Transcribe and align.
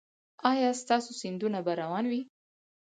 ایا 0.51 0.69
ستاسو 0.81 1.11
سیندونه 1.21 1.59
به 1.65 1.73
روان 1.81 2.05
وي؟ 2.11 2.21